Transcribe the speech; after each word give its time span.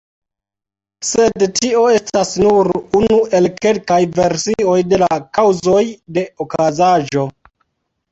Sed 1.07 1.43
tio 1.57 1.81
estas 1.97 2.31
nur 2.43 2.69
unu 2.99 3.19
el 3.39 3.49
kelkaj 3.65 3.99
versioj 4.21 4.79
de 4.95 4.99
la 5.03 5.19
kaŭzoj 5.39 5.83
de 6.17 6.25
okazaĵo. 6.47 7.27